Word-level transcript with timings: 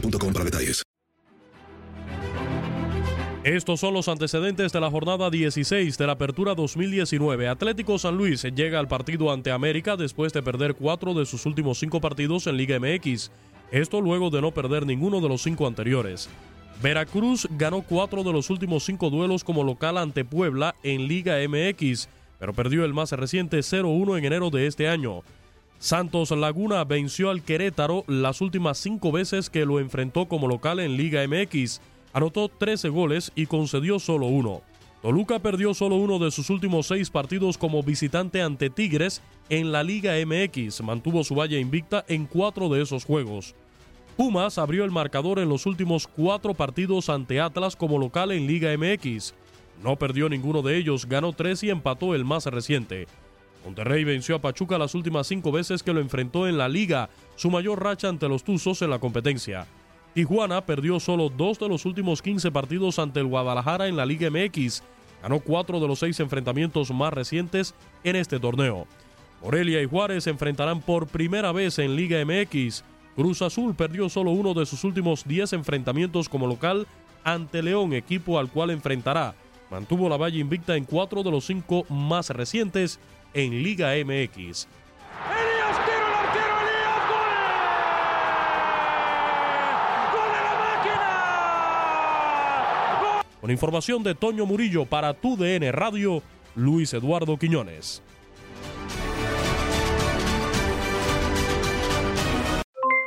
para 0.00 0.44
detalles. 0.44 0.82
Estos 3.44 3.80
son 3.80 3.94
los 3.94 4.08
antecedentes 4.08 4.72
de 4.72 4.80
la 4.80 4.90
jornada 4.90 5.30
16 5.30 5.96
de 5.96 6.06
la 6.06 6.12
Apertura 6.12 6.54
2019. 6.54 7.48
Atlético 7.48 7.98
San 7.98 8.16
Luis 8.16 8.42
llega 8.42 8.78
al 8.78 8.88
partido 8.88 9.32
ante 9.32 9.52
América 9.52 9.96
después 9.96 10.32
de 10.32 10.42
perder 10.42 10.74
cuatro 10.74 11.14
de 11.14 11.24
sus 11.24 11.46
últimos 11.46 11.78
cinco 11.78 12.00
partidos 12.00 12.46
en 12.46 12.56
Liga 12.56 12.78
MX. 12.78 13.30
Esto 13.70 14.00
luego 14.00 14.28
de 14.30 14.42
no 14.42 14.50
perder 14.50 14.84
ninguno 14.84 15.20
de 15.20 15.28
los 15.28 15.42
cinco 15.42 15.66
anteriores. 15.66 16.28
Veracruz 16.82 17.48
ganó 17.50 17.82
cuatro 17.82 18.22
de 18.22 18.32
los 18.32 18.50
últimos 18.50 18.84
cinco 18.84 19.08
duelos 19.08 19.44
como 19.44 19.64
local 19.64 19.98
ante 19.98 20.24
Puebla 20.24 20.74
en 20.82 21.08
Liga 21.08 21.36
MX, 21.48 22.08
pero 22.38 22.52
perdió 22.52 22.84
el 22.84 22.92
más 22.92 23.12
reciente 23.12 23.58
0-1 23.60 24.18
en 24.18 24.24
enero 24.24 24.50
de 24.50 24.66
este 24.66 24.88
año. 24.88 25.22
Santos 25.78 26.32
Laguna 26.32 26.82
venció 26.82 27.30
al 27.30 27.42
Querétaro 27.42 28.02
las 28.08 28.40
últimas 28.40 28.78
cinco 28.78 29.12
veces 29.12 29.48
que 29.48 29.64
lo 29.64 29.78
enfrentó 29.78 30.26
como 30.26 30.48
local 30.48 30.80
en 30.80 30.96
Liga 30.96 31.24
MX. 31.26 31.80
Anotó 32.12 32.48
13 32.48 32.88
goles 32.88 33.30
y 33.36 33.46
concedió 33.46 34.00
solo 34.00 34.26
uno. 34.26 34.62
Toluca 35.02 35.38
perdió 35.38 35.74
solo 35.74 35.94
uno 35.94 36.18
de 36.18 36.32
sus 36.32 36.50
últimos 36.50 36.88
seis 36.88 37.10
partidos 37.10 37.56
como 37.56 37.84
visitante 37.84 38.42
ante 38.42 38.70
Tigres 38.70 39.22
en 39.48 39.70
la 39.70 39.84
Liga 39.84 40.14
MX. 40.26 40.82
Mantuvo 40.82 41.22
su 41.22 41.36
valla 41.36 41.58
invicta 41.58 42.04
en 42.08 42.26
cuatro 42.26 42.68
de 42.68 42.82
esos 42.82 43.04
juegos. 43.04 43.54
Pumas 44.16 44.58
abrió 44.58 44.84
el 44.84 44.90
marcador 44.90 45.38
en 45.38 45.48
los 45.48 45.64
últimos 45.66 46.08
cuatro 46.08 46.54
partidos 46.54 47.08
ante 47.08 47.40
Atlas 47.40 47.76
como 47.76 47.98
local 47.98 48.32
en 48.32 48.48
Liga 48.48 48.76
MX. 48.76 49.32
No 49.84 49.94
perdió 49.94 50.28
ninguno 50.28 50.62
de 50.62 50.76
ellos, 50.76 51.06
ganó 51.06 51.32
tres 51.32 51.62
y 51.62 51.70
empató 51.70 52.16
el 52.16 52.24
más 52.24 52.46
reciente. 52.46 53.06
Monterrey 53.64 54.04
venció 54.04 54.36
a 54.36 54.40
Pachuca 54.40 54.78
las 54.78 54.94
últimas 54.94 55.26
cinco 55.26 55.52
veces 55.52 55.82
que 55.82 55.92
lo 55.92 56.00
enfrentó 56.00 56.48
en 56.48 56.58
la 56.58 56.68
liga, 56.68 57.10
su 57.36 57.50
mayor 57.50 57.82
racha 57.82 58.08
ante 58.08 58.28
los 58.28 58.44
Tuzos 58.44 58.82
en 58.82 58.90
la 58.90 58.98
competencia. 58.98 59.66
Tijuana 60.14 60.64
perdió 60.64 61.00
solo 61.00 61.28
dos 61.28 61.58
de 61.58 61.68
los 61.68 61.84
últimos 61.84 62.22
15 62.22 62.50
partidos 62.50 62.98
ante 62.98 63.20
el 63.20 63.26
Guadalajara 63.26 63.88
en 63.88 63.96
la 63.96 64.06
Liga 64.06 64.30
MX. 64.30 64.82
Ganó 65.22 65.40
cuatro 65.40 65.80
de 65.80 65.88
los 65.88 65.98
seis 65.98 66.18
enfrentamientos 66.20 66.90
más 66.90 67.12
recientes 67.12 67.74
en 68.04 68.16
este 68.16 68.40
torneo. 68.40 68.86
Morelia 69.42 69.80
y 69.82 69.86
Juárez 69.86 70.24
se 70.24 70.30
enfrentarán 70.30 70.80
por 70.80 71.06
primera 71.06 71.52
vez 71.52 71.78
en 71.78 71.94
Liga 71.94 72.24
MX. 72.24 72.82
Cruz 73.14 73.42
Azul 73.42 73.74
perdió 73.74 74.08
solo 74.08 74.30
uno 74.30 74.54
de 74.54 74.66
sus 74.66 74.84
últimos 74.84 75.24
10 75.26 75.52
enfrentamientos 75.54 76.28
como 76.28 76.46
local 76.46 76.86
ante 77.24 77.62
León, 77.62 77.92
equipo 77.92 78.38
al 78.38 78.48
cual 78.48 78.70
enfrentará. 78.70 79.34
Mantuvo 79.70 80.08
la 80.08 80.16
valla 80.16 80.38
invicta 80.38 80.76
en 80.76 80.84
cuatro 80.84 81.22
de 81.22 81.30
los 81.30 81.44
cinco 81.44 81.84
más 81.88 82.30
recientes 82.30 82.98
en 83.34 83.62
Liga 83.62 83.92
MX. 84.04 84.68
Con 93.40 93.50
información 93.52 94.02
de 94.02 94.14
Toño 94.14 94.46
Murillo 94.46 94.84
para 94.84 95.14
tu 95.14 95.36
DN 95.36 95.70
Radio, 95.72 96.22
Luis 96.54 96.92
Eduardo 96.92 97.38
Quiñones. 97.38 98.02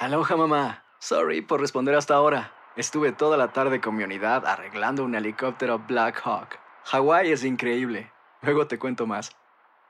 Aloha 0.00 0.36
mamá. 0.36 0.84
Sorry 0.98 1.42
por 1.42 1.60
responder 1.60 1.94
hasta 1.94 2.14
ahora. 2.14 2.52
Estuve 2.76 3.12
toda 3.12 3.36
la 3.36 3.52
tarde 3.52 3.80
con 3.80 3.94
mi 3.94 4.04
unidad 4.04 4.46
arreglando 4.46 5.04
un 5.04 5.14
helicóptero 5.14 5.78
Black 5.78 6.20
Hawk. 6.24 6.58
Hawái 6.84 7.30
es 7.30 7.44
increíble. 7.44 8.10
Luego 8.42 8.66
te 8.66 8.78
cuento 8.78 9.06
más. 9.06 9.36